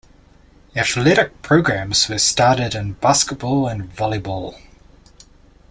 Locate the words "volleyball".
3.95-4.59